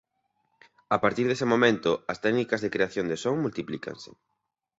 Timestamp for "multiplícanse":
3.45-4.11